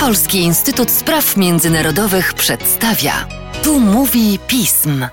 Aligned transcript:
Polski 0.00 0.38
Instytut 0.38 0.90
Spraw 0.90 1.36
Międzynarodowych 1.36 2.34
przedstawia. 2.34 3.28
Tu 3.62 3.80
mówi 3.80 4.38
pism. 4.46 5.04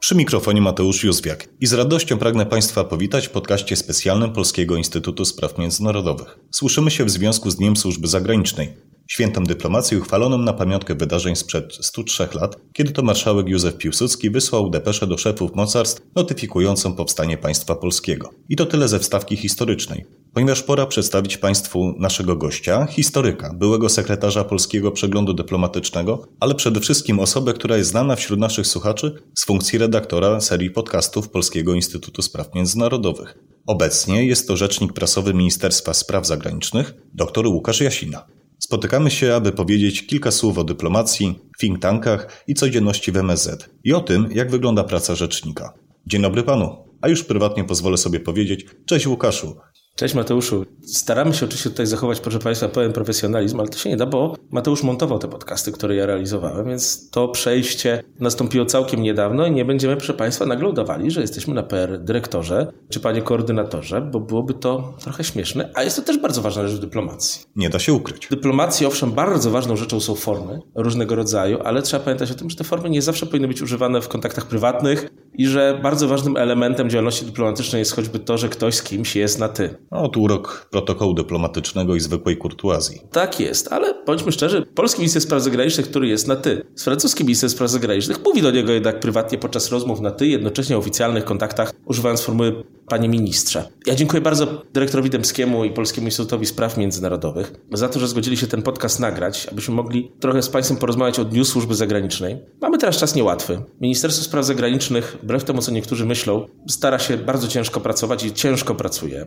Przy 0.00 0.14
mikrofonie 0.14 0.60
Mateusz 0.60 1.04
Józwiak 1.04 1.48
i 1.60 1.66
z 1.66 1.72
radością 1.72 2.18
pragnę 2.18 2.46
Państwa 2.46 2.84
powitać 2.84 3.28
w 3.28 3.30
podcaście 3.30 3.76
specjalnym 3.76 4.32
Polskiego 4.32 4.76
Instytutu 4.76 5.24
Spraw 5.24 5.58
Międzynarodowych. 5.58 6.38
Słyszymy 6.50 6.90
się 6.90 7.04
w 7.04 7.10
związku 7.10 7.50
z 7.50 7.56
Dniem 7.56 7.76
Służby 7.76 8.08
Zagranicznej, 8.08 8.74
świętem 9.10 9.46
dyplomacji 9.46 9.96
uchwalonym 9.96 10.44
na 10.44 10.52
pamiątkę 10.52 10.94
wydarzeń 10.94 11.36
sprzed 11.36 11.78
103 11.80 12.28
lat, 12.34 12.56
kiedy 12.72 12.92
to 12.92 13.02
marszałek 13.02 13.48
Józef 13.48 13.76
Piłsudski 13.76 14.30
wysłał 14.30 14.70
depeszę 14.70 15.06
do 15.06 15.18
szefów 15.18 15.54
mocarstw 15.54 16.02
notyfikującą 16.14 16.94
powstanie 16.94 17.38
państwa 17.38 17.74
polskiego. 17.74 18.30
I 18.48 18.56
to 18.56 18.66
tyle 18.66 18.88
ze 18.88 18.98
wstawki 18.98 19.36
historycznej, 19.36 20.04
ponieważ 20.34 20.62
pora 20.62 20.86
przedstawić 20.86 21.36
Państwu 21.36 21.94
naszego 21.98 22.36
gościa, 22.36 22.86
historyka, 22.86 23.54
byłego 23.54 23.88
sekretarza 23.88 24.44
Polskiego 24.44 24.92
Przeglądu 24.92 25.34
Dyplomatycznego, 25.34 26.26
ale 26.40 26.54
przede 26.54 26.80
wszystkim 26.80 27.20
osobę, 27.20 27.52
która 27.52 27.76
jest 27.76 27.90
znana 27.90 28.16
wśród 28.16 28.40
naszych 28.40 28.66
słuchaczy 28.66 29.22
z 29.34 29.44
funkcji 29.44 29.78
redaktora 29.78 30.40
serii 30.40 30.70
podcastów 30.70 31.28
Polskiego 31.30 31.74
Instytutu 31.74 32.22
Spraw 32.22 32.54
Międzynarodowych. 32.54 33.38
Obecnie 33.66 34.24
jest 34.26 34.48
to 34.48 34.56
rzecznik 34.56 34.92
prasowy 34.92 35.34
Ministerstwa 35.34 35.94
Spraw 35.94 36.26
Zagranicznych, 36.26 36.94
dr 37.14 37.46
Łukasz 37.46 37.80
Jasina. 37.80 38.26
Spotykamy 38.58 39.10
się, 39.10 39.34
aby 39.34 39.52
powiedzieć 39.52 40.06
kilka 40.06 40.30
słów 40.30 40.58
o 40.58 40.64
dyplomacji, 40.64 41.38
think 41.60 41.78
tankach 41.78 42.44
i 42.46 42.54
codzienności 42.54 43.12
w 43.12 43.16
MSZ 43.16 43.70
i 43.84 43.92
o 43.92 44.00
tym, 44.00 44.28
jak 44.34 44.50
wygląda 44.50 44.84
praca 44.84 45.14
rzecznika. 45.14 45.74
Dzień 46.06 46.22
dobry 46.22 46.42
panu, 46.42 46.76
a 47.00 47.08
już 47.08 47.24
prywatnie 47.24 47.64
pozwolę 47.64 47.96
sobie 47.96 48.20
powiedzieć, 48.20 48.66
cześć 48.86 49.06
Łukaszu, 49.06 49.56
Cześć 49.98 50.14
Mateuszu. 50.14 50.64
Staramy 50.86 51.34
się 51.34 51.46
oczywiście 51.46 51.70
tutaj 51.70 51.86
zachować, 51.86 52.20
proszę 52.20 52.38
Państwa, 52.38 52.68
pełen 52.68 52.92
profesjonalizm, 52.92 53.60
ale 53.60 53.68
to 53.68 53.78
się 53.78 53.90
nie 53.90 53.96
da, 53.96 54.06
bo 54.06 54.36
Mateusz 54.50 54.82
montował 54.82 55.18
te 55.18 55.28
podcasty, 55.28 55.72
które 55.72 55.96
ja 55.96 56.06
realizowałem, 56.06 56.66
więc 56.66 57.10
to 57.10 57.28
przejście 57.28 58.02
nastąpiło 58.20 58.66
całkiem 58.66 59.02
niedawno 59.02 59.46
i 59.46 59.52
nie 59.52 59.64
będziemy, 59.64 59.96
proszę 59.96 60.14
Państwa, 60.14 60.46
nagle 60.46 60.68
udawali, 60.68 61.10
że 61.10 61.20
jesteśmy 61.20 61.54
na 61.54 61.62
PR 61.62 61.98
dyrektorze 61.98 62.72
czy 62.88 63.00
panie 63.00 63.22
koordynatorze, 63.22 64.00
bo 64.00 64.20
byłoby 64.20 64.54
to 64.54 64.94
trochę 65.00 65.24
śmieszne, 65.24 65.70
a 65.74 65.82
jest 65.82 65.96
to 65.96 66.02
też 66.02 66.18
bardzo 66.18 66.42
ważna 66.42 66.68
rzecz 66.68 66.78
w 66.78 66.80
dyplomacji. 66.80 67.42
Nie 67.56 67.70
da 67.70 67.78
się 67.78 67.92
ukryć. 67.92 68.26
W 68.26 68.30
dyplomacji, 68.30 68.86
owszem, 68.86 69.12
bardzo 69.12 69.50
ważną 69.50 69.76
rzeczą 69.76 70.00
są 70.00 70.14
formy 70.14 70.60
różnego 70.74 71.14
rodzaju, 71.14 71.58
ale 71.64 71.82
trzeba 71.82 72.04
pamiętać 72.04 72.30
o 72.30 72.34
tym, 72.34 72.50
że 72.50 72.56
te 72.56 72.64
formy 72.64 72.90
nie 72.90 73.02
zawsze 73.02 73.26
powinny 73.26 73.48
być 73.48 73.62
używane 73.62 74.00
w 74.00 74.08
kontaktach 74.08 74.46
prywatnych 74.46 75.08
i 75.38 75.46
że 75.46 75.80
bardzo 75.82 76.08
ważnym 76.08 76.36
elementem 76.36 76.90
działalności 76.90 77.24
dyplomatycznej 77.24 77.78
jest 77.80 77.92
choćby 77.92 78.18
to, 78.18 78.38
że 78.38 78.48
ktoś 78.48 78.74
z 78.74 78.82
kimś 78.82 79.16
jest 79.16 79.38
na 79.38 79.48
ty. 79.48 79.76
No, 79.90 80.08
tu 80.08 80.22
urok 80.22 80.68
protokołu 80.70 81.14
dyplomatycznego 81.14 81.94
i 81.94 82.00
zwykłej 82.00 82.36
kurtuazji. 82.36 83.00
Tak 83.12 83.40
jest, 83.40 83.72
ale 83.72 84.04
bądźmy 84.06 84.32
szczerzy, 84.32 84.66
polski 84.74 85.00
minister 85.00 85.22
spraw 85.22 85.42
zagranicznych, 85.42 85.90
który 85.90 86.08
jest 86.08 86.28
na 86.28 86.36
ty, 86.36 86.66
z 86.74 86.84
francuskim 86.84 87.26
minister 87.26 87.50
spraw 87.50 87.70
zagranicznych 87.70 88.24
mówi 88.24 88.42
do 88.42 88.50
niego 88.50 88.72
jednak 88.72 89.00
prywatnie 89.00 89.38
podczas 89.38 89.70
rozmów 89.70 90.00
na 90.00 90.10
ty, 90.10 90.26
jednocześnie 90.26 90.76
w 90.76 90.78
oficjalnych 90.78 91.24
kontaktach, 91.24 91.72
używając 91.86 92.22
formuły 92.22 92.64
panie 92.88 93.08
ministrze. 93.08 93.68
Ja 93.86 93.94
dziękuję 93.94 94.20
bardzo 94.20 94.62
dyrektorowi 94.72 95.10
Dębskiemu 95.10 95.64
i 95.64 95.70
Polskiemu 95.70 96.06
Instytutowi 96.06 96.46
Spraw 96.46 96.76
Międzynarodowych 96.76 97.52
za 97.72 97.88
to, 97.88 98.00
że 98.00 98.08
zgodzili 98.08 98.36
się 98.36 98.46
ten 98.46 98.62
podcast 98.62 99.00
nagrać, 99.00 99.46
abyśmy 99.52 99.74
mogli 99.74 100.12
trochę 100.20 100.42
z 100.42 100.48
Państwem 100.48 100.78
porozmawiać 100.78 101.18
o 101.18 101.24
Dniu 101.24 101.44
Służby 101.44 101.74
Zagranicznej. 101.74 102.38
Mamy 102.60 102.78
teraz 102.78 102.96
czas 102.96 103.14
niełatwy. 103.14 103.62
Ministerstwo 103.80 104.24
Spraw 104.24 104.44
Zagranicznych, 104.44 105.16
wbrew 105.22 105.44
temu, 105.44 105.62
co 105.62 105.70
niektórzy 105.70 106.06
myślą, 106.06 106.46
stara 106.68 106.98
się 106.98 107.16
bardzo 107.16 107.48
ciężko 107.48 107.80
pracować 107.80 108.24
i 108.24 108.32
ciężko 108.32 108.74
pracuje 108.74 109.26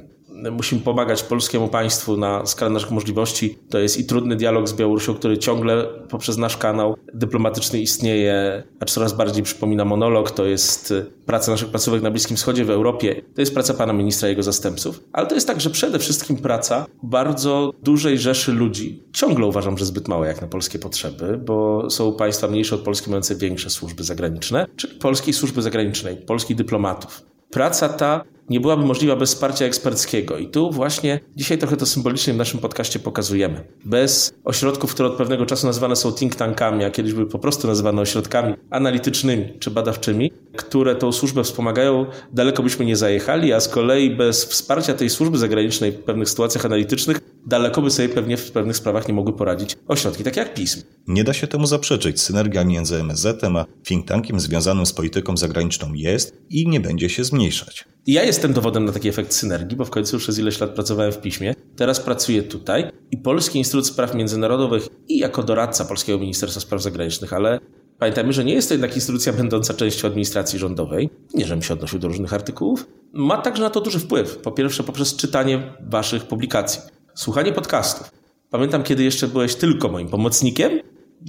musimy 0.52 0.81
pomagać 0.81 1.23
polskiemu 1.23 1.67
państwu 1.67 2.17
na 2.17 2.45
skalę 2.45 2.72
naszych 2.72 2.92
możliwości. 2.92 3.58
To 3.70 3.80
jest 3.80 4.00
i 4.00 4.06
trudny 4.06 4.36
dialog 4.36 4.67
z 4.67 4.73
Białorusią, 4.73 5.14
który 5.14 5.38
ciągle 5.38 5.88
poprzez 6.09 6.38
nasz 6.38 6.58
kanał 6.58 6.97
dyplomatyczny 7.14 7.80
istnieje, 7.80 8.64
a 8.80 8.86
coraz 8.86 9.14
bardziej 9.14 9.44
przypomina 9.44 9.86
monolog. 9.86 10.31
To 10.31 10.45
jest 10.45 10.94
praca 11.25 11.51
naszych 11.51 11.69
placówek 11.69 12.01
na 12.01 12.12
Bliskim 12.12 12.38
Wschodzie, 12.38 12.66
w 12.66 12.69
Europie. 12.69 13.22
To 13.35 13.41
jest 13.41 13.53
praca 13.53 13.74
pana 13.74 13.94
ministra 13.94 14.30
i 14.30 14.31
jego 14.31 14.44
zastępców. 14.44 15.03
Ale 15.13 15.28
to 15.28 15.35
jest 15.35 15.47
także 15.47 15.69
przede 15.69 16.00
wszystkim 16.00 16.38
praca 16.38 16.85
bardzo 17.03 17.74
dużej 17.84 18.18
rzeszy 18.18 18.51
ludzi. 18.51 19.03
Ciągle 19.13 19.46
uważam, 19.46 19.78
że 19.78 19.85
zbyt 19.85 20.07
małe 20.07 20.28
jak 20.28 20.41
na 20.41 20.47
polskie 20.47 20.80
potrzeby, 20.80 21.38
bo 21.46 21.90
są 21.90 22.13
państwa 22.13 22.47
mniejsze 22.47 22.75
od 22.75 22.81
Polski 22.81 23.09
mające 23.09 23.35
większe 23.35 23.69
służby 23.69 24.03
zagraniczne, 24.03 24.68
czyli 24.75 24.96
polskiej 24.96 25.34
służby 25.34 25.62
zagranicznej, 25.62 26.18
polskich 26.18 26.57
dyplomatów. 26.57 27.22
Praca 27.51 27.90
ta 27.90 28.24
nie 28.51 28.59
byłaby 28.59 28.85
możliwa 28.85 29.16
bez 29.16 29.34
wsparcia 29.34 29.66
eksperckiego. 29.66 30.38
I 30.38 30.47
tu 30.47 30.72
właśnie 30.72 31.19
dzisiaj 31.35 31.57
trochę 31.57 31.78
to 31.78 31.85
symbolicznie 31.85 32.34
w 32.34 32.38
naszym 32.38 32.59
podcaście 32.59 33.00
pokazujemy. 33.00 33.63
Bez 33.85 34.34
ośrodków, 34.44 34.94
które 34.94 35.09
od 35.09 35.16
pewnego 35.16 35.45
czasu 35.45 35.67
nazywane 35.67 35.95
są 35.95 36.12
think 36.12 36.35
tankami, 36.35 36.84
a 36.84 36.91
kiedyś 36.91 37.13
były 37.13 37.25
po 37.25 37.39
prostu 37.39 37.67
nazywane 37.67 38.01
ośrodkami 38.01 38.53
analitycznymi 38.69 39.53
czy 39.59 39.72
badawczymi, 39.72 40.31
które 40.57 40.95
tą 40.95 41.12
służbę 41.12 41.44
wspomagają, 41.44 42.06
daleko 42.34 42.63
byśmy 42.63 42.85
nie 42.85 42.95
zajechali, 42.95 43.53
a 43.53 43.59
z 43.59 43.67
kolei 43.67 44.16
bez 44.16 44.45
wsparcia 44.45 44.94
tej 44.94 45.09
służby 45.09 45.38
zagranicznej 45.38 45.91
w 45.91 46.03
pewnych 46.03 46.29
sytuacjach 46.29 46.66
analitycznych 46.66 47.19
daleko 47.45 47.81
by 47.81 47.91
sobie 47.91 48.09
pewnie 48.09 48.38
w 48.38 48.51
pewnych 48.51 48.78
sprawach 48.78 49.07
nie 49.07 49.13
mogły 49.13 49.33
poradzić 49.33 49.75
ośrodki, 49.88 50.23
takie 50.23 50.39
jak 50.39 50.53
PISM. 50.53 50.81
Nie 51.07 51.23
da 51.23 51.33
się 51.33 51.47
temu 51.47 51.68
zaprzeczyć. 51.68 52.22
Synergia 52.22 52.63
między 52.63 52.95
MSZ-em 52.95 53.56
a 53.56 53.66
think 53.83 54.07
tankiem 54.07 54.39
związanym 54.39 54.85
z 54.85 54.94
polityką 54.94 55.38
zagraniczną 55.38 55.94
jest 55.94 56.38
i 56.50 56.68
nie 56.68 56.79
będzie 56.79 57.09
się 57.09 57.23
zmniejszać. 57.23 57.85
Ja 58.07 58.23
jestem 58.23 58.53
dowodem 58.53 58.85
na 58.85 58.91
taki 58.91 59.09
efekt 59.09 59.34
synergii, 59.34 59.78
bo 59.78 59.85
w 59.85 59.89
końcu 59.89 60.17
przez 60.17 60.39
ileś 60.39 60.59
lat 60.59 60.69
pracowałem 60.69 61.12
w 61.12 61.22
piśmie. 61.22 61.56
Teraz 61.75 62.00
pracuję 62.00 62.44
tutaj 62.44 62.91
i 63.12 63.17
Polski 63.17 63.57
Instytut 63.57 63.88
Spraw 63.88 64.16
Międzynarodowych 64.16 64.88
i 65.07 65.17
jako 65.17 65.44
doradca 65.44 65.85
Polskiego 65.85 66.19
Ministerstwa 66.19 66.62
Spraw 66.62 66.81
Zagranicznych, 66.81 67.34
ale 67.34 67.59
pamiętajmy, 68.00 68.34
że 68.34 68.44
nie 68.44 68.53
jest 68.53 68.67
to 68.67 68.73
jednak 68.73 68.95
instytucja 68.95 69.34
będąca 69.34 69.73
częścią 69.73 70.07
administracji 70.07 70.59
rządowej, 70.59 71.09
nie 71.34 71.45
żebym 71.45 71.62
się 71.62 71.73
odnosił 71.73 72.00
do 72.00 72.07
różnych 72.07 72.34
artykułów, 72.34 72.88
ma 73.13 73.38
także 73.38 73.63
na 73.63 73.69
to 73.69 73.81
duży 73.81 74.00
wpływ. 74.00 74.38
Po 74.38 74.51
pierwsze 74.51 74.83
poprzez 74.83 75.16
czytanie 75.16 75.73
waszych 75.89 76.23
publikacji, 76.23 76.81
słuchanie 77.16 77.51
podcastów. 77.51 78.12
Pamiętam, 78.50 78.83
kiedy 78.83 79.03
jeszcze 79.03 79.28
byłeś 79.28 79.56
tylko 79.56 79.89
moim 79.89 80.07
pomocnikiem, 80.07 80.72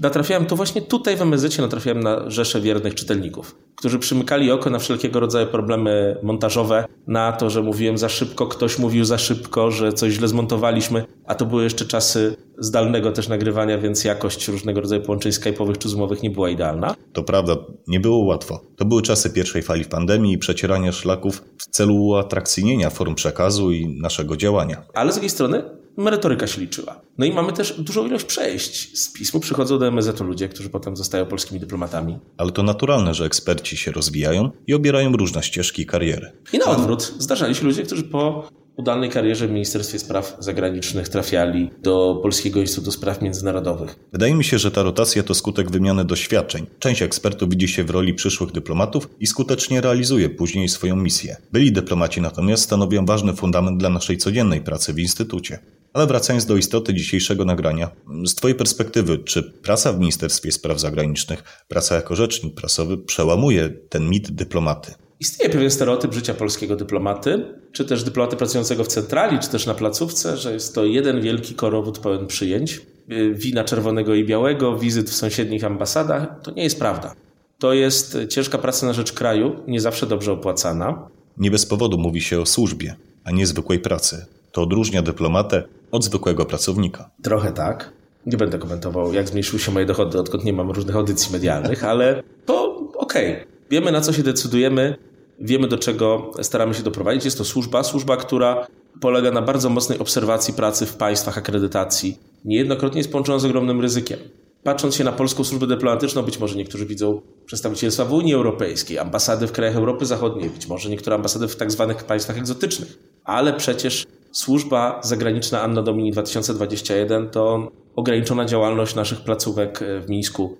natrafiałem 0.00 0.46
to 0.46 0.56
właśnie 0.56 0.82
tutaj 0.82 1.16
w 1.16 1.22
MSZ 1.22 1.58
natrafiałem 1.58 2.02
na 2.02 2.30
rzeszę 2.30 2.60
wiernych 2.60 2.94
czytelników, 2.94 3.56
którzy 3.76 3.98
przymykali 3.98 4.50
oko 4.50 4.70
na 4.70 4.78
wszelkiego 4.78 5.20
rodzaju 5.20 5.46
problemy 5.46 6.16
montażowe, 6.22 6.84
na 7.06 7.32
to, 7.32 7.50
że 7.50 7.62
mówiłem 7.62 7.98
za 7.98 8.08
szybko, 8.08 8.46
ktoś 8.46 8.78
mówił 8.78 9.04
za 9.04 9.18
szybko, 9.18 9.70
że 9.70 9.92
coś 9.92 10.12
źle 10.12 10.28
zmontowaliśmy, 10.28 11.04
a 11.26 11.34
to 11.34 11.46
były 11.46 11.64
jeszcze 11.64 11.84
czasy 11.84 12.36
zdalnego 12.58 13.12
też 13.12 13.28
nagrywania, 13.28 13.78
więc 13.78 14.04
jakość 14.04 14.48
różnego 14.48 14.80
rodzaju 14.80 15.02
połączeń 15.02 15.32
skype'owych 15.32 15.78
czy 15.78 15.88
zoomowych 15.88 16.22
nie 16.22 16.30
była 16.30 16.50
idealna. 16.50 16.94
To 17.12 17.22
prawda, 17.22 17.56
nie 17.86 18.00
było 18.00 18.24
łatwo. 18.24 18.60
To 18.76 18.84
były 18.84 19.02
czasy 19.02 19.30
pierwszej 19.30 19.62
fali 19.62 19.84
pandemii 19.84 20.32
i 20.32 20.38
przecierania 20.38 20.92
szlaków 20.92 21.42
w 21.58 21.66
celu 21.66 21.94
uatrakcyjnienia 21.94 22.90
form 22.90 23.14
przekazu 23.14 23.72
i 23.72 24.00
naszego 24.00 24.36
działania. 24.36 24.82
Ale 24.94 25.12
z 25.12 25.14
drugiej 25.14 25.30
strony 25.30 25.81
merytoryka 25.96 26.46
się 26.46 26.60
liczyła. 26.60 27.00
No 27.18 27.26
i 27.26 27.32
mamy 27.32 27.52
też 27.52 27.80
dużą 27.80 28.06
ilość 28.06 28.24
przejść. 28.24 28.98
Z 28.98 29.12
pismu 29.12 29.40
przychodzą 29.40 29.78
do 29.78 29.86
MSZ-u 29.86 30.24
ludzie, 30.24 30.48
którzy 30.48 30.70
potem 30.70 30.96
zostają 30.96 31.26
polskimi 31.26 31.60
dyplomatami. 31.60 32.18
Ale 32.36 32.52
to 32.52 32.62
naturalne, 32.62 33.14
że 33.14 33.24
eksperci 33.24 33.76
się 33.76 33.92
rozwijają 33.92 34.50
i 34.66 34.74
obierają 34.74 35.12
różne 35.12 35.42
ścieżki 35.42 35.86
kariery. 35.86 36.32
I 36.52 36.58
na 36.58 36.64
odwrót. 36.64 37.14
Zdarzali 37.18 37.54
się 37.54 37.64
ludzie, 37.64 37.82
którzy 37.82 38.02
po 38.02 38.48
udanej 38.76 39.10
karierze 39.10 39.48
w 39.48 39.50
Ministerstwie 39.50 39.98
Spraw 39.98 40.36
Zagranicznych 40.38 41.08
trafiali 41.08 41.70
do 41.82 42.20
Polskiego 42.22 42.60
Instytutu 42.60 42.92
Spraw 42.92 43.22
Międzynarodowych. 43.22 43.96
Wydaje 44.12 44.34
mi 44.34 44.44
się, 44.44 44.58
że 44.58 44.70
ta 44.70 44.82
rotacja 44.82 45.22
to 45.22 45.34
skutek 45.34 45.70
wymiany 45.70 46.04
doświadczeń. 46.04 46.66
Część 46.78 47.02
ekspertów 47.02 47.50
widzi 47.50 47.68
się 47.68 47.84
w 47.84 47.90
roli 47.90 48.14
przyszłych 48.14 48.52
dyplomatów 48.52 49.08
i 49.20 49.26
skutecznie 49.26 49.80
realizuje 49.80 50.30
później 50.30 50.68
swoją 50.68 50.96
misję. 50.96 51.36
Byli 51.52 51.72
dyplomaci 51.72 52.20
natomiast 52.20 52.62
stanowią 52.62 53.06
ważny 53.06 53.32
fundament 53.32 53.78
dla 53.78 53.88
naszej 53.88 54.18
codziennej 54.18 54.60
pracy 54.60 54.92
w 54.92 54.98
Instytucie. 54.98 55.58
Ale 55.92 56.06
wracając 56.06 56.46
do 56.46 56.56
istoty 56.56 56.94
dzisiejszego 56.94 57.44
nagrania, 57.44 57.90
z 58.26 58.34
Twojej 58.34 58.54
perspektywy, 58.54 59.18
czy 59.18 59.42
praca 59.42 59.92
w 59.92 59.98
Ministerstwie 59.98 60.52
Spraw 60.52 60.80
Zagranicznych, 60.80 61.64
praca 61.68 61.94
jako 61.94 62.16
rzecznik 62.16 62.54
prasowy 62.54 62.98
przełamuje 62.98 63.68
ten 63.88 64.08
mit 64.08 64.30
dyplomaty? 64.30 64.94
Istnieje 65.20 65.50
pewien 65.50 65.70
stereotyp 65.70 66.14
życia 66.14 66.34
polskiego 66.34 66.76
dyplomaty, 66.76 67.44
czy 67.72 67.84
też 67.84 68.04
dyplomaty 68.04 68.36
pracującego 68.36 68.84
w 68.84 68.88
centrali, 68.88 69.38
czy 69.38 69.48
też 69.48 69.66
na 69.66 69.74
placówce, 69.74 70.36
że 70.36 70.52
jest 70.52 70.74
to 70.74 70.84
jeden 70.84 71.20
wielki 71.20 71.54
korowód 71.54 71.98
pełen 71.98 72.26
przyjęć, 72.26 72.80
y, 73.12 73.34
wina 73.34 73.64
czerwonego 73.64 74.14
i 74.14 74.24
białego, 74.24 74.78
wizyt 74.78 75.10
w 75.10 75.14
sąsiednich 75.14 75.64
ambasadach. 75.64 76.26
To 76.42 76.50
nie 76.50 76.62
jest 76.62 76.78
prawda. 76.78 77.14
To 77.58 77.72
jest 77.72 78.18
ciężka 78.28 78.58
praca 78.58 78.86
na 78.86 78.92
rzecz 78.92 79.12
kraju, 79.12 79.56
nie 79.66 79.80
zawsze 79.80 80.06
dobrze 80.06 80.32
opłacana. 80.32 81.08
Nie 81.36 81.50
bez 81.50 81.66
powodu 81.66 81.98
mówi 81.98 82.20
się 82.20 82.40
o 82.40 82.46
służbie, 82.46 82.94
a 83.24 83.30
nie 83.30 83.46
zwykłej 83.46 83.78
pracy. 83.78 84.26
To 84.52 84.62
odróżnia 84.62 85.02
dyplomatę 85.02 85.62
od 85.92 86.04
zwykłego 86.04 86.46
pracownika. 86.46 87.10
Trochę 87.22 87.52
tak. 87.52 87.92
Nie 88.26 88.36
będę 88.36 88.58
komentował, 88.58 89.12
jak 89.12 89.28
zmniejszyły 89.28 89.60
się 89.60 89.72
moje 89.72 89.86
dochody, 89.86 90.18
odkąd 90.18 90.44
nie 90.44 90.52
mam 90.52 90.70
różnych 90.70 90.96
audycji 90.96 91.32
medialnych, 91.32 91.84
ale 91.92 92.22
to 92.46 92.76
okej. 92.96 93.32
Okay. 93.32 93.46
Wiemy, 93.70 93.92
na 93.92 94.00
co 94.00 94.12
się 94.12 94.22
decydujemy, 94.22 94.96
wiemy, 95.40 95.68
do 95.68 95.78
czego 95.78 96.30
staramy 96.42 96.74
się 96.74 96.82
doprowadzić. 96.82 97.24
Jest 97.24 97.38
to 97.38 97.44
służba, 97.44 97.82
służba, 97.82 98.16
która 98.16 98.66
polega 99.00 99.30
na 99.30 99.42
bardzo 99.42 99.70
mocnej 99.70 99.98
obserwacji 99.98 100.54
pracy 100.54 100.86
w 100.86 100.96
państwach 100.96 101.38
akredytacji. 101.38 102.18
niejednokrotnie 102.44 102.98
jest 102.98 103.10
połączona 103.10 103.38
z 103.38 103.44
ogromnym 103.44 103.80
ryzykiem. 103.80 104.18
Patrząc 104.62 104.94
się 104.94 105.04
na 105.04 105.12
polską 105.12 105.44
służbę 105.44 105.66
dyplomatyczną, 105.66 106.22
być 106.22 106.38
może 106.38 106.56
niektórzy 106.56 106.86
widzą 106.86 107.20
przedstawicielstwa 107.46 108.04
w 108.04 108.12
Unii 108.12 108.34
Europejskiej, 108.34 108.98
ambasady 108.98 109.46
w 109.46 109.52
krajach 109.52 109.76
Europy 109.76 110.06
Zachodniej, 110.06 110.50
być 110.50 110.66
może 110.66 110.90
niektóre 110.90 111.16
ambasady 111.16 111.48
w 111.48 111.56
tak 111.56 111.70
zwanych 111.70 112.04
państwach 112.04 112.38
egzotycznych. 112.38 112.98
Ale 113.24 113.52
przecież 113.52 114.06
służba 114.32 115.00
zagraniczna 115.04 115.62
Anno 115.62 115.82
Domini 115.82 116.12
2021 116.12 117.30
to 117.30 117.70
ograniczona 117.96 118.44
działalność 118.44 118.94
naszych 118.94 119.20
placówek 119.20 119.80
w 120.06 120.08
Mińsku, 120.08 120.56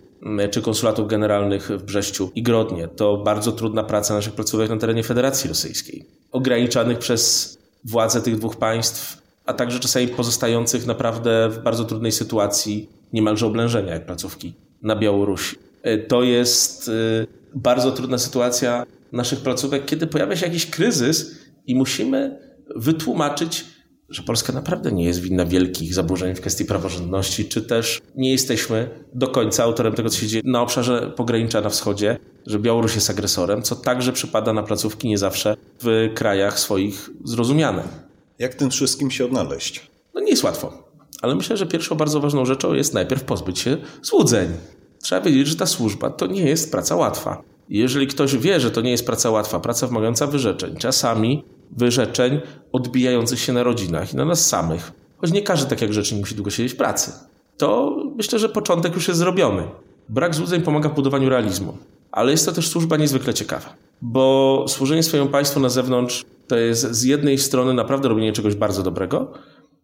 czy 0.50 0.62
konsulatów 0.62 1.08
generalnych 1.08 1.68
w 1.68 1.82
Brześciu 1.82 2.30
i 2.34 2.42
Grodnie. 2.42 2.88
To 2.88 3.16
bardzo 3.16 3.52
trudna 3.52 3.84
praca 3.84 4.14
naszych 4.14 4.32
placówek 4.32 4.70
na 4.70 4.76
terenie 4.76 5.02
Federacji 5.02 5.48
Rosyjskiej, 5.48 6.06
ograniczanych 6.32 6.98
przez 6.98 7.58
władze 7.84 8.22
tych 8.22 8.36
dwóch 8.36 8.56
państw, 8.56 9.22
a 9.46 9.52
także 9.52 9.80
czasami 9.80 10.08
pozostających 10.08 10.86
naprawdę 10.86 11.48
w 11.48 11.58
bardzo 11.58 11.84
trudnej 11.84 12.12
sytuacji, 12.12 12.88
niemalże 13.12 13.46
oblężenia 13.46 13.92
jak 13.92 14.06
placówki 14.06 14.54
na 14.82 14.96
Białorusi. 14.96 15.56
E, 15.82 15.98
to 15.98 16.22
jest 16.22 16.88
e, 16.88 16.92
bardzo 17.54 17.92
trudna 17.92 18.18
sytuacja 18.18 18.86
naszych 19.12 19.40
placówek, 19.40 19.84
kiedy 19.84 20.06
pojawia 20.06 20.36
się 20.36 20.46
jakiś 20.46 20.66
kryzys 20.66 21.38
i 21.66 21.74
musimy 21.74 22.38
wytłumaczyć 22.76 23.64
że 24.12 24.22
Polska 24.22 24.52
naprawdę 24.52 24.92
nie 24.92 25.04
jest 25.04 25.20
winna 25.20 25.44
wielkich 25.44 25.94
zaburzeń 25.94 26.34
w 26.34 26.40
kwestii 26.40 26.64
praworządności, 26.64 27.44
czy 27.44 27.62
też 27.62 28.00
nie 28.16 28.30
jesteśmy 28.30 28.90
do 29.14 29.28
końca 29.28 29.64
autorem 29.64 29.94
tego, 29.94 30.10
co 30.10 30.18
się 30.18 30.26
dzieje 30.26 30.42
na 30.46 30.62
obszarze 30.62 31.12
pogranicza 31.16 31.60
na 31.60 31.68
wschodzie, 31.68 32.18
że 32.46 32.58
Białoruś 32.58 32.94
jest 32.94 33.10
agresorem, 33.10 33.62
co 33.62 33.76
także 33.76 34.12
przypada 34.12 34.52
na 34.52 34.62
placówki 34.62 35.08
nie 35.08 35.18
zawsze 35.18 35.56
w 35.82 36.10
krajach 36.14 36.60
swoich 36.60 37.10
zrozumiane. 37.24 37.82
Jak 38.38 38.54
tym 38.54 38.70
wszystkim 38.70 39.10
się 39.10 39.24
odnaleźć? 39.24 39.90
No 40.14 40.20
nie 40.20 40.30
jest 40.30 40.44
łatwo, 40.44 40.72
ale 41.22 41.34
myślę, 41.34 41.56
że 41.56 41.66
pierwszą 41.66 41.94
bardzo 41.94 42.20
ważną 42.20 42.44
rzeczą 42.44 42.74
jest 42.74 42.94
najpierw 42.94 43.24
pozbyć 43.24 43.58
się 43.58 43.76
złudzeń. 44.02 44.48
Trzeba 45.02 45.20
wiedzieć, 45.20 45.48
że 45.48 45.56
ta 45.56 45.66
służba 45.66 46.10
to 46.10 46.26
nie 46.26 46.42
jest 46.42 46.70
praca 46.70 46.96
łatwa. 46.96 47.42
Jeżeli 47.68 48.06
ktoś 48.06 48.36
wie, 48.36 48.60
że 48.60 48.70
to 48.70 48.80
nie 48.80 48.90
jest 48.90 49.06
praca 49.06 49.30
łatwa, 49.30 49.60
praca 49.60 49.86
wymagająca 49.86 50.26
wyrzeczeń, 50.26 50.76
czasami 50.76 51.44
wyrzeczeń 51.72 52.40
odbijających 52.72 53.40
się 53.40 53.52
na 53.52 53.62
rodzinach 53.62 54.12
i 54.12 54.16
na 54.16 54.24
nas 54.24 54.48
samych. 54.48 54.92
Choć 55.18 55.32
nie 55.32 55.42
każdy, 55.42 55.70
tak 55.70 55.82
jak 55.82 55.92
rzecznik, 55.92 56.20
musi 56.20 56.34
długo 56.34 56.50
siedzieć 56.50 56.72
w 56.72 56.76
pracy. 56.76 57.12
To 57.56 57.96
myślę, 58.16 58.38
że 58.38 58.48
początek 58.48 58.94
już 58.94 59.08
jest 59.08 59.20
zrobiony. 59.20 59.62
Brak 60.08 60.34
złudzeń 60.34 60.62
pomaga 60.62 60.88
w 60.88 60.94
budowaniu 60.94 61.28
realizmu. 61.28 61.76
Ale 62.12 62.30
jest 62.30 62.46
to 62.46 62.52
też 62.52 62.68
służba 62.68 62.96
niezwykle 62.96 63.34
ciekawa, 63.34 63.74
bo 64.02 64.64
służenie 64.68 65.02
swojemu 65.02 65.30
państwu 65.30 65.60
na 65.60 65.68
zewnątrz 65.68 66.24
to 66.48 66.56
jest 66.56 66.90
z 66.90 67.02
jednej 67.02 67.38
strony 67.38 67.74
naprawdę 67.74 68.08
robienie 68.08 68.32
czegoś 68.32 68.54
bardzo 68.54 68.82
dobrego, 68.82 69.32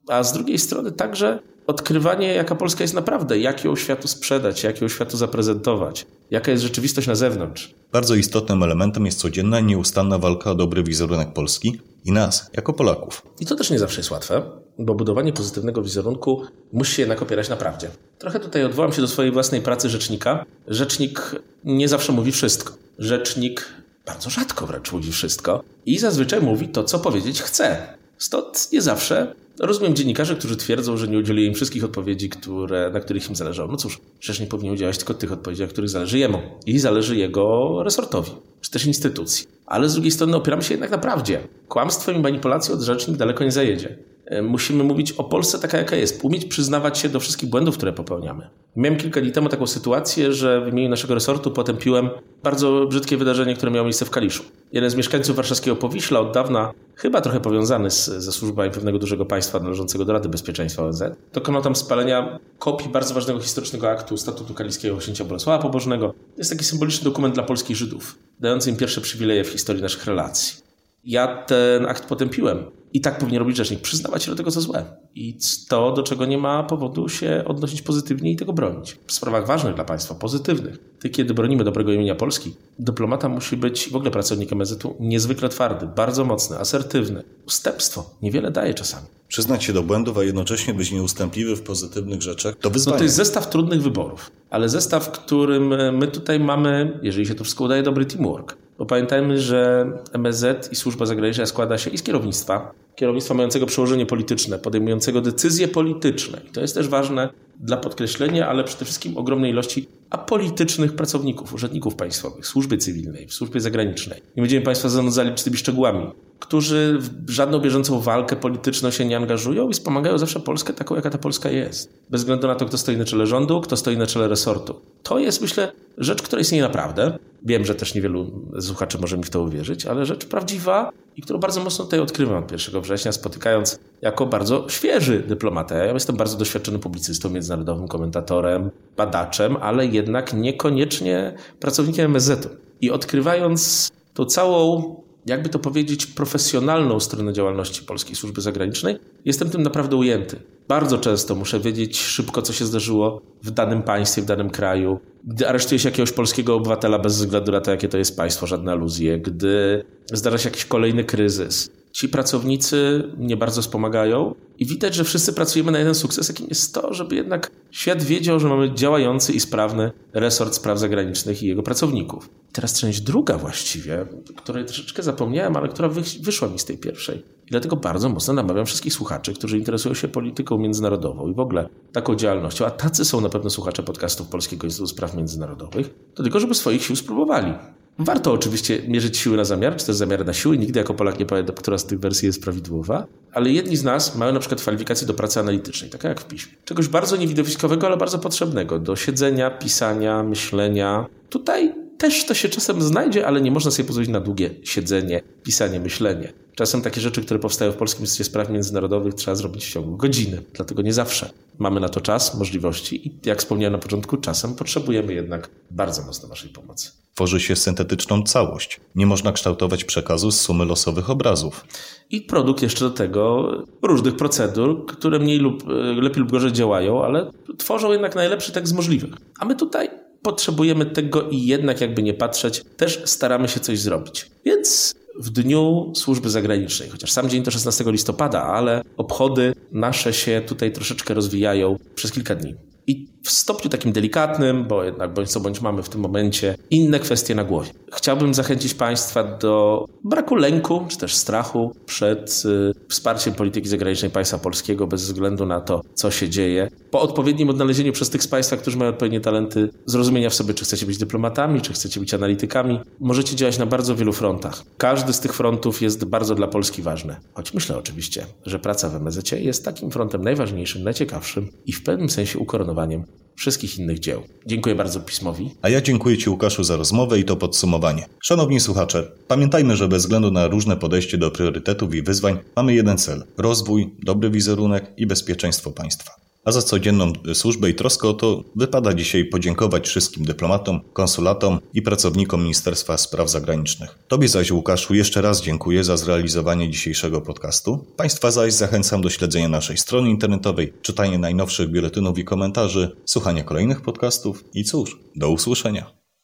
a 0.09 0.23
z 0.23 0.33
drugiej 0.33 0.59
strony 0.59 0.93
także 0.93 1.39
odkrywanie, 1.69 2.35
jaka 2.35 2.55
Polska 2.55 2.85
jest 2.85 2.95
naprawdę, 2.95 3.39
jak 3.39 3.65
ją 3.65 3.77
światu 3.77 4.09
sprzedać, 4.09 4.65
jak 4.65 4.81
ją 4.81 4.89
światu 4.89 5.17
zaprezentować, 5.17 6.07
jaka 6.31 6.51
jest 6.51 6.63
rzeczywistość 6.63 7.07
na 7.07 7.15
zewnątrz. 7.15 7.75
Bardzo 7.93 8.15
istotnym 8.15 8.63
elementem 8.63 9.07
jest 9.07 9.19
codzienna, 9.19 9.61
nieustanna 9.61 10.19
walka 10.19 10.51
o 10.51 10.55
dobry 10.55 10.83
wizerunek 10.83 11.33
Polski 11.33 11.81
i 12.05 12.13
nas, 12.13 12.51
jako 12.53 12.73
Polaków. 12.73 13.23
I 13.41 13.47
to 13.47 13.57
też 13.57 13.71
nie 13.71 13.79
zawsze 13.79 14.01
jest 14.01 14.11
łatwe, 14.11 14.43
bo 14.79 14.95
budowanie 14.95 15.33
pozytywnego 15.33 15.83
wizerunku 15.83 16.43
musi 16.73 16.95
się 16.95 17.03
jednak 17.03 17.23
opierać 17.23 17.49
na 17.49 17.57
prawdzie. 17.57 17.91
Trochę 18.19 18.41
tutaj 18.41 18.65
odwołam 18.65 18.93
się 18.93 19.03
do 19.03 19.09
swojej 19.09 19.33
własnej 19.33 19.61
pracy 19.61 19.89
rzecznika. 19.89 20.45
Rzecznik 20.69 21.43
nie 21.65 21.89
zawsze 21.89 22.13
mówi 22.13 22.33
wszystko. 22.33 22.73
Rzecznik 22.99 23.67
bardzo 24.07 24.31
rzadko 24.31 24.67
wręcz 24.67 24.93
mówi 24.93 25.13
wszystko 25.13 25.63
i 25.87 25.99
zazwyczaj 25.99 26.41
mówi 26.41 26.69
to, 26.69 26.85
co 26.85 26.99
powiedzieć 26.99 27.43
chce. 27.43 27.95
Stąd 28.19 28.73
nie 28.73 28.83
zawsze 28.83 29.35
rozumiem 29.59 29.97
dziennikarzy, 29.97 30.37
którzy 30.37 30.57
twierdzą, 30.57 30.97
że 30.97 31.09
nie 31.09 31.19
udzieli 31.19 31.47
im 31.47 31.55
wszystkich 31.55 31.85
odpowiedzi, 31.85 32.29
które, 32.29 32.91
na 32.91 33.01
których 33.01 33.29
im 33.29 33.37
zależało. 33.37 33.71
No 33.71 33.77
cóż, 33.77 34.01
przecież 34.19 34.41
nie 34.41 34.47
powinien 34.47 34.75
udzielać 34.75 34.99
tylko 34.99 35.15
tych 35.15 35.33
odpowiedzi, 35.33 35.63
na 35.63 35.69
których 35.69 35.91
zależy 35.91 36.19
jemu 36.19 36.39
i 36.67 36.79
zależy 36.79 37.17
jego 37.17 37.83
resortowi, 37.83 38.31
czy 38.61 38.71
też 38.71 38.87
instytucji. 38.87 39.47
Ale 39.67 39.89
z 39.89 39.93
drugiej 39.93 40.11
strony 40.11 40.37
opieramy 40.37 40.63
się 40.63 40.75
jednak 40.75 40.91
na 40.91 40.99
prawdzie. 40.99 41.41
Kłamstwem 41.69 42.17
i 42.17 42.21
manipulacją 42.21 42.75
od 42.75 42.81
rzecznik 42.81 43.17
daleko 43.17 43.45
nie 43.45 43.53
zajedzie. 43.53 43.97
E, 44.29 44.43
musimy 44.43 44.85
mówić 44.85 45.13
o 45.13 45.25
Polsce 45.25 45.59
taka, 45.59 45.79
jaka 45.79 45.97
jest. 45.97 46.25
Umieć 46.25 46.45
przyznawać 46.45 46.99
się 46.99 47.09
do 47.09 47.21
wszystkich 47.21 47.51
błędów, 47.51 47.77
które 47.77 47.93
popełniamy. 47.93 48.49
Miałem 48.77 48.99
kilka 48.99 49.21
dni 49.21 49.33
temu 49.33 49.49
taką 49.49 49.67
sytuację, 49.67 50.33
że 50.33 50.61
w 50.61 50.69
imieniu 50.69 50.89
naszego 50.89 51.15
resortu 51.15 51.51
potępiłem 51.51 52.11
bardzo 52.43 52.87
brzydkie 52.87 53.17
wydarzenie, 53.17 53.55
które 53.55 53.73
miało 53.73 53.85
miejsce 53.85 54.05
w 54.05 54.11
Kaliszu. 54.11 54.45
Jeden 54.73 54.91
z 54.91 54.95
mieszkańców 54.95 55.37
warszawskiego 55.37 55.77
Powiśla 55.77 56.21
od 56.21 56.35
dawna, 56.35 56.73
chyba 56.95 57.21
trochę 57.21 57.41
powiązany 57.41 57.91
z, 57.91 58.05
ze 58.07 58.33
służbami 58.33 58.71
pewnego 58.71 58.99
dużego 58.99 59.27
państwa 59.27 59.61
należącego 59.61 60.05
do 60.05 60.13
Rady 60.13 60.29
Bezpieczeństwa 60.29 60.85
ONZ, 60.85 61.03
dokonał 61.33 61.63
tam 61.63 61.77
spalenia 61.77 62.39
kopii 62.59 62.89
bardzo 62.89 63.15
ważnego 63.15 63.41
historycznego 63.41 63.91
aktu 63.91 64.17
Statutu 64.17 64.55
Kaliskiego 64.55 64.97
Księcia 64.97 65.25
Bolesława 65.25 65.63
Pobożnego. 65.63 66.15
Jest 66.39 66.51
taki 66.51 66.65
symboliczny 66.65 67.05
dokument 67.05 67.35
dla 67.35 67.43
polskich 67.43 67.77
Żydów, 67.77 68.19
dający 68.41 68.71
im 68.71 68.77
pierwsze 68.77 69.01
przywileje 69.01 69.45
w 69.45 69.49
historii 69.49 69.83
naszych 69.83 70.07
relacji. 70.07 70.63
Ja 71.05 71.43
ten 71.43 71.87
akt 71.87 72.07
potępiłem. 72.07 72.78
I 72.93 73.01
tak 73.01 73.19
powinien 73.19 73.39
robić 73.39 73.57
rzecznik, 73.57 73.81
przyznawać 73.81 74.23
się 74.23 74.31
do 74.31 74.37
tego, 74.37 74.51
co 74.51 74.61
złe. 74.61 74.85
I 75.15 75.39
to, 75.69 75.93
do 75.93 76.03
czego 76.03 76.27
nie 76.27 76.39
ma 76.39 76.63
powodu 76.63 77.09
się 77.09 77.45
odnosić 77.47 77.83
pozytywnie 77.83 78.33
i 78.33 78.37
tego 78.37 78.53
bronić. 78.53 78.97
W 79.07 79.13
sprawach 79.13 79.47
ważnych 79.47 79.75
dla 79.75 79.85
państwa, 79.85 80.15
pozytywnych. 80.15 80.79
Ty, 81.01 81.11
kiedy 81.11 81.35
bronimy 81.35 81.65
dobrego 81.65 81.93
imienia 81.93 82.15
Polski, 82.15 82.55
dyplomata 82.79 83.29
musi 83.29 83.57
być, 83.57 83.89
w 83.91 83.97
ogóle 83.97 84.11
pracownik 84.11 84.53
MSZ-u, 84.53 84.97
niezwykle 85.01 85.49
twardy, 85.49 85.87
bardzo 85.87 86.25
mocny, 86.25 86.59
asertywny. 86.59 87.25
Ustępstwo 87.47 88.11
niewiele 88.23 88.51
daje 88.51 88.75
czasami. 88.75 89.07
Przyznać 89.29 89.65
się 89.65 89.73
do 89.73 89.83
błędów, 89.83 90.19
a 90.19 90.25
jednocześnie 90.25 90.75
być 90.75 90.93
nieustępliwy 90.93 91.57
w 91.57 91.63
pozytywnych 91.63 92.23
rzeczach, 92.23 92.57
to 92.57 92.71
wyzwanie. 92.71 92.95
No 92.95 92.99
to 92.99 93.05
jest 93.05 93.17
zestaw 93.17 93.51
trudnych 93.51 93.83
wyborów, 93.83 94.31
ale 94.51 94.69
zestaw, 94.69 95.07
w 95.07 95.11
którym 95.11 95.97
my 95.99 96.09
tutaj 96.09 96.41
mamy, 96.41 97.01
jeżeli 97.03 97.27
się 97.27 97.35
to 97.35 97.45
wszystko 97.45 97.65
udaje, 97.65 97.83
dobry 97.83 98.07
teamwork. 98.07 98.57
Bo 98.79 98.87
pamiętajmy, 98.87 99.41
że 99.41 99.93
MSZ 100.13 100.73
i 100.73 100.77
służba 100.77 101.07
zagraniczna 101.07 101.47
składa 101.47 101.79
się 101.79 101.91
i 101.91 101.99
z 101.99 102.03
kierownictwa, 102.03 102.73
kierownictwa 102.97 103.35
mającego 103.35 103.67
przełożenie 103.67 104.07
polityczne, 104.07 104.59
podejmującego 104.59 105.21
decyzje 105.21 105.69
polityczne. 105.69 106.41
I 106.49 106.53
to 106.53 106.61
jest 106.61 106.75
też 106.75 106.89
ważne 106.89 107.29
dla 107.61 107.77
podkreślenia, 107.77 108.49
ale 108.49 108.65
przede 108.65 108.85
wszystkim 108.85 109.17
ogromnej 109.17 109.51
ilości 109.51 109.89
apolitycznych 110.11 110.97
pracowników, 110.97 111.55
urzędników 111.55 111.95
państwowych, 111.95 112.47
służby 112.47 112.79
cywilnej, 112.79 113.27
w 113.27 113.35
służbie 113.35 113.61
zagranicznej. 113.61 114.23
Nie 114.37 114.43
będziemy 114.43 114.65
Państwa 114.65 114.89
zanudzali 114.89 115.35
tymi 115.45 115.57
szczegółami, 115.57 116.07
którzy 116.39 116.99
w 117.01 117.31
żadną 117.31 117.59
bieżącą 117.59 118.01
walkę 118.01 118.37
polityczną 118.37 118.91
się 118.91 119.05
nie 119.05 119.17
angażują 119.17 119.69
i 119.69 119.73
wspomagają 119.73 120.19
zawsze 120.19 120.41
Polskę 120.41 120.73
taką, 120.73 120.95
jaka 120.95 121.11
ta 121.11 121.19
Polska 121.19 121.51
jest. 121.51 121.93
Bez 122.11 122.21
względu 122.21 122.47
na 122.47 122.55
to, 122.55 122.67
kto 122.67 122.79
stoi 122.79 122.97
na 122.97 123.05
czele 123.05 123.27
rządu, 123.27 123.61
kto 123.61 123.77
stoi 123.77 123.97
na 123.97 124.07
czele 124.07 124.29
resortu. 124.29 124.81
To 125.03 125.19
jest, 125.19 125.41
myślę, 125.43 125.73
rzecz, 125.99 126.23
która 126.23 126.43
istnieje 126.43 126.63
naprawdę. 126.63 127.19
Wiem, 127.43 127.65
że 127.65 127.75
też 127.75 127.95
niewielu 127.95 128.31
słuchaczy 128.61 128.99
może 128.99 129.19
mi 129.19 129.25
w 129.25 129.31
to 129.31 129.43
uwierzyć, 129.43 129.87
ale 129.87 130.07
rzecz 130.07 130.27
prawdziwa 130.27 130.93
i 131.17 131.23
którą 131.23 131.39
bardzo 131.39 131.65
mocno 131.65 131.85
tutaj 131.85 132.01
odkrywam 132.01 132.45
od 132.45 132.53
1 132.53 132.81
września, 132.83 133.13
spotykając 133.13 133.79
jako 134.03 134.27
bardzo 134.27 134.69
świeży 134.69 135.25
dyplomatę. 135.29 135.87
Ja 135.87 135.93
jestem 135.93 136.17
bardzo 136.17 136.39
doświadczonym 136.39 136.81
publicystą, 136.81 137.31
międzynarodowym 137.31 137.89
komentatorem, 137.89 138.71
badaczem, 138.97 139.57
ale 139.57 139.87
jednak 139.87 140.35
niekoniecznie 140.35 141.35
pracownikiem 141.61 142.05
MSZ-u. 142.05 142.49
I 142.81 142.91
odkrywając 142.91 143.91
tą 144.15 144.25
całą 144.25 144.95
jakby 145.27 145.49
to 145.49 145.59
powiedzieć, 145.59 146.07
profesjonalną 146.07 147.01
stronę 147.01 147.33
działalności 147.33 147.85
Polskiej 147.85 148.17
Służby 148.17 148.41
Zagranicznej, 148.41 148.99
jestem 149.25 149.51
tym 149.51 149.63
naprawdę 149.63 149.97
ujęty. 149.97 150.37
Bardzo 150.69 150.99
często 150.99 151.35
muszę 151.35 151.61
wiedzieć 151.61 152.01
szybko, 152.01 152.43
co 152.43 152.53
się 152.53 152.67
zdarzyło 152.67 153.21
w 153.43 153.51
danym 153.51 153.83
państwie, 153.83 154.23
w 154.23 154.25
danym 154.25 154.51
kraju. 154.51 154.99
Gdy 155.25 155.49
aresztuje 155.49 155.79
się 155.79 155.89
jakiegoś 155.89 156.13
polskiego 156.13 156.55
obywatela 156.55 156.99
bez 156.99 157.17
względu 157.17 157.53
na 157.53 157.61
to, 157.61 157.71
jakie 157.71 157.89
to 157.89 157.99
jest 157.99 158.17
państwo, 158.17 158.47
żadne 158.47 158.73
aluzje. 158.73 159.19
Gdy 159.19 159.85
zdarza 160.13 160.39
się 160.39 160.49
jakiś 160.49 160.65
kolejny 160.65 161.05
kryzys. 161.05 161.71
Ci 161.93 162.09
pracownicy 162.09 163.03
mnie 163.17 163.37
bardzo 163.37 163.63
wspomagają 163.63 164.35
i 164.59 164.67
widać, 164.67 164.95
że 164.95 165.05
wszyscy 165.05 165.33
pracujemy 165.33 165.73
na 165.73 165.79
jeden 165.79 165.95
sukces, 165.95 166.29
jakim 166.29 166.47
jest 166.49 166.75
to, 166.75 166.95
żeby 166.95 167.17
jednak 167.17 167.51
świat 167.71 168.03
wiedział, 168.03 168.41
że 168.41 168.49
mamy 168.49 168.75
działający 168.75 169.33
i 169.33 169.41
sprawny 169.41 169.91
resort 170.15 170.55
spraw 170.55 170.79
zagranicznych 170.79 171.43
i 171.43 171.47
jego 171.47 171.63
pracowników. 171.63 172.31
Teraz 172.53 172.81
część 172.81 173.01
druga 173.01 173.39
właściwie, 173.39 174.07
której 174.37 174.65
troszeczkę 174.65 175.03
zapomniałem, 175.03 175.57
ale 175.57 175.69
która 175.69 175.89
wyszła 176.23 176.49
mi 176.49 176.59
z 176.59 176.65
tej 176.65 176.79
pierwszej. 176.79 177.23
I 177.49 177.51
dlatego 177.51 177.77
bardzo 177.77 178.09
mocno 178.09 178.35
namawiam 178.35 178.67
wszystkich 178.67 178.93
słuchaczy, 178.93 179.35
którzy 179.35 179.59
interesują 179.59 179.95
się 179.95 180.09
polityką 180.09 180.59
międzynarodową 180.59 181.29
i 181.29 181.35
w 181.35 181.41
ogóle 181.41 181.69
taką 181.93 182.15
działalnością, 182.15 182.67
a 182.67 182.71
tacy 182.71 183.05
są 183.05 183.21
na 183.21 183.29
pewno 183.29 183.51
słuchacze 183.51 183.83
podcastów 183.83 184.29
Polskiego 184.29 184.67
Instytutu 184.67 184.89
Spraw 184.89 185.15
Międzynarodowych, 185.15 185.95
do 186.17 186.23
tego, 186.23 186.41
żeby 186.41 186.55
swoich 186.55 186.83
sił 186.83 186.97
spróbowali. 186.97 187.55
Warto 187.99 188.33
oczywiście 188.33 188.83
mierzyć 188.89 189.19
siły 189.19 189.37
na 189.37 189.45
zamiar, 189.45 189.77
czy 189.77 189.87
też 189.87 189.97
zamiary 189.97 190.25
na 190.25 190.33
siły. 190.33 190.59
Nigdy 190.59 190.79
jako 190.79 190.95
Polak 190.95 191.19
nie 191.19 191.27
powiem, 191.27 191.47
która 191.47 191.79
z 191.79 191.87
tych 191.87 192.01
wersji 192.01 192.27
jest 192.27 192.43
prawidłowa. 192.43 193.07
Ale 193.33 193.51
jedni 193.51 193.77
z 193.77 193.85
nas 193.85 194.17
mają 194.17 194.33
na 194.33 194.41
przykład 194.41 194.61
kwalifikacje 194.61 195.07
do 195.07 195.15
pracy 195.15 195.41
analitycznej, 195.41 195.91
taka 195.91 196.09
jak 196.09 196.21
w 196.21 196.25
piśmie. 196.25 196.53
Czegoś 196.65 196.89
bardzo 196.89 197.17
niewidowiskowego, 197.17 197.87
ale 197.87 197.97
bardzo 197.97 198.19
potrzebnego 198.19 198.79
do 198.79 198.97
siedzenia, 198.97 199.51
pisania, 199.51 200.23
myślenia. 200.23 201.07
Tutaj 201.29 201.75
też 201.99 202.27
to 202.27 202.35
się 202.35 202.49
czasem 202.49 202.83
znajdzie, 202.83 203.27
ale 203.27 203.41
nie 203.41 203.51
można 203.51 203.71
sobie 203.71 203.87
pozwolić 203.87 204.11
na 204.11 204.21
długie 204.21 204.51
siedzenie, 204.63 205.23
pisanie, 205.43 205.81
myślenie. 205.81 206.33
Czasem 206.59 206.83
takie 206.83 207.01
rzeczy, 207.01 207.23
które 207.23 207.41
powstają 207.41 207.73
w 207.73 207.77
Polskim 207.77 208.01
Instytucie 208.01 208.25
Spraw 208.25 208.51
Międzynarodowych 208.51 209.15
trzeba 209.15 209.35
zrobić 209.35 209.67
w 209.67 209.73
ciągu 209.73 209.97
godziny, 209.97 210.43
dlatego 210.53 210.83
nie 210.83 210.93
zawsze 210.93 211.31
mamy 211.59 211.81
na 211.81 211.89
to 211.89 212.01
czas, 212.01 212.35
możliwości 212.35 213.09
i 213.09 213.19
jak 213.25 213.39
wspomniałem 213.39 213.73
na 213.73 213.79
początku, 213.79 214.17
czasem 214.17 214.55
potrzebujemy 214.55 215.15
jednak 215.15 215.51
bardzo 215.71 216.03
mocno 216.03 216.29
Waszej 216.29 216.51
pomocy. 216.51 216.91
Tworzy 217.15 217.41
się 217.41 217.57
syntetyczną 217.57 218.23
całość. 218.23 218.81
Nie 218.95 219.07
można 219.07 219.33
kształtować 219.33 219.85
przekazu 219.85 220.31
z 220.31 220.41
sumy 220.41 220.65
losowych 220.65 221.11
obrazów. 221.11 221.65
I 222.11 222.21
produkt 222.21 222.63
jeszcze 222.63 222.85
do 222.85 222.91
tego 222.91 223.51
różnych 223.83 224.17
procedur, 224.17 224.87
które 224.87 225.19
mniej 225.19 225.39
lub 225.39 225.65
lepiej 226.03 226.21
lub 226.21 226.31
gorzej 226.31 226.53
działają, 226.53 227.05
ale 227.05 227.31
tworzą 227.59 227.93
jednak 227.93 228.15
najlepszy 228.15 228.53
tekst 228.53 228.73
z 228.73 228.77
możliwych. 228.77 229.15
A 229.39 229.45
my 229.45 229.57
tutaj 229.57 229.91
potrzebujemy 230.23 230.87
tego 230.87 231.23
i 231.23 231.47
jednak 231.47 231.81
jakby 231.81 232.03
nie 232.03 232.15
patrzeć, 232.15 232.65
też 232.77 233.03
staramy 233.05 233.49
się 233.49 233.61
coś 233.61 233.79
zrobić. 233.79 234.31
Więc 234.45 234.95
w 235.19 235.31
Dniu 235.31 235.93
Służby 235.97 236.31
Zagranicznej, 236.31 236.89
chociaż 236.89 237.13
sam 237.13 237.29
dzień 237.29 237.43
to 237.43 237.51
16 237.51 237.85
listopada, 237.87 238.43
ale 238.43 238.83
obchody 238.97 239.55
nasze 239.73 240.13
się 240.13 240.43
tutaj 240.47 240.73
troszeczkę 240.73 241.15
rozwijają 241.15 241.77
przez 241.95 242.13
kilka 242.13 242.35
dni. 242.35 242.55
I 242.87 243.07
w 243.29 243.31
stopniu 243.31 243.71
takim 243.71 243.93
delikatnym, 243.93 244.65
bo 244.69 244.85
jednak 244.85 245.15
bądź 245.15 245.31
co 245.31 245.41
bądź 245.41 245.61
mamy 245.61 245.83
w 245.83 245.89
tym 245.89 246.01
momencie 246.01 246.57
inne 246.71 247.01
kwestie 247.01 247.35
na 247.35 247.45
głowie. 247.45 247.71
Chciałbym 247.93 248.35
zachęcić 248.35 248.75
Państwa 248.75 249.25
do 249.25 249.85
braku 250.05 250.35
lęku 250.35 250.85
czy 250.89 250.99
też 250.99 251.15
strachu 251.15 251.73
przed 251.87 252.43
y, 252.45 252.89
wsparciem 252.89 253.35
polityki 253.35 253.69
zagranicznej 253.69 254.11
państwa 254.11 254.39
polskiego 254.39 254.87
bez 254.87 255.03
względu 255.03 255.47
na 255.47 255.61
to, 255.61 255.83
co 255.95 256.11
się 256.11 256.29
dzieje. 256.29 256.69
Po 256.91 257.01
odpowiednim 257.01 257.51
odnalezieniu 257.51 257.93
przez 257.93 258.11
tych 258.11 258.23
z 258.23 258.29
Państwa, 258.29 258.57
którzy 258.57 258.77
mają 258.77 258.91
odpowiednie 258.91 259.21
talenty, 259.21 259.69
zrozumienia 259.87 260.31
w 260.31 260.35
sobie, 260.35 260.55
czy 260.55 260.65
chcecie 260.65 260.87
być 260.87 260.99
dyplomatami, 260.99 261.61
czy 261.61 261.73
chcecie 261.73 262.01
być 262.01 262.15
analitykami, 262.15 262.81
możecie 263.01 263.37
działać 263.37 263.59
na 263.59 263.67
bardzo 263.67 263.97
wielu 263.97 264.13
frontach. 264.13 264.63
Każdy 264.79 265.13
z 265.13 265.21
tych 265.21 265.35
frontów 265.35 265.83
jest 265.83 266.05
bardzo 266.05 266.35
dla 266.35 266.47
Polski 266.47 266.83
ważny. 266.83 267.17
Choć 267.35 267.55
myślę 267.55 267.79
oczywiście, 267.79 268.27
że 268.47 268.59
praca 268.59 268.89
w 268.89 268.95
MSZ 268.95 269.33
jest 269.33 269.65
takim 269.65 269.91
frontem 269.91 270.25
najważniejszym, 270.25 270.83
najciekawszym 270.83 271.49
i 271.67 271.73
w 271.73 271.83
pewnym 271.83 272.11
sensie 272.11 272.39
ukoronowaniem 272.39 273.05
wszystkich 273.37 273.79
innych 273.79 273.99
dzieł. 273.99 274.23
Dziękuję 274.47 274.75
bardzo 274.75 275.01
pismowi. 275.01 275.51
A 275.63 275.69
ja 275.69 275.81
dziękuję 275.81 276.19
Ci, 276.19 276.31
Łukaszu, 276.31 276.65
za 276.65 276.77
rozmowę 276.77 277.19
i 277.19 277.25
to 277.25 277.37
podsumowanie. 277.37 278.07
Szanowni 278.23 278.61
słuchacze, 278.61 279.11
pamiętajmy, 279.29 279.77
że 279.77 279.89
bez 279.89 280.03
względu 280.03 280.31
na 280.31 280.47
różne 280.47 280.77
podejście 280.77 281.19
do 281.19 281.31
priorytetów 281.31 281.95
i 281.95 282.03
wyzwań, 282.03 282.39
mamy 282.57 282.75
jeden 282.75 282.99
cel 282.99 283.25
rozwój, 283.37 283.95
dobry 284.03 284.31
wizerunek 284.31 284.93
i 284.97 285.07
bezpieczeństwo 285.07 285.71
państwa. 285.71 286.28
A 286.45 286.53
za 286.53 286.63
codzienną 286.63 287.13
służbę 287.35 287.71
i 287.71 287.75
troskę 287.75 288.09
o 288.09 288.15
to 288.15 288.45
wypada 288.57 288.95
dzisiaj 288.95 289.25
podziękować 289.25 289.89
wszystkim 289.89 290.25
dyplomatom, 290.25 290.81
konsulatom 290.93 291.61
i 291.75 291.83
pracownikom 291.83 292.43
Ministerstwa 292.43 292.99
Spraw 292.99 293.31
Zagranicznych. 293.31 293.99
Tobie 294.09 294.29
zaś, 294.29 294.51
Łukaszu, 294.51 294.95
jeszcze 294.95 295.23
raz 295.23 295.43
dziękuję 295.43 295.85
za 295.85 295.97
zrealizowanie 295.97 296.71
dzisiejszego 296.71 297.21
podcastu. 297.21 297.85
Państwa 297.97 298.31
zaś 298.31 298.53
zachęcam 298.53 299.03
do 299.03 299.11
śledzenia 299.11 299.49
naszej 299.49 299.79
strony 299.79 300.11
internetowej, 300.11 300.73
czytania 300.83 301.19
najnowszych 301.19 301.71
biuletynów 301.71 302.19
i 302.19 302.25
komentarzy, 302.25 302.97
słuchania 303.05 303.45
kolejnych 303.45 303.81
podcastów 303.81 304.45
i 304.55 304.65
cóż, 304.65 304.99
do 305.17 305.31
usłyszenia. 305.31 305.98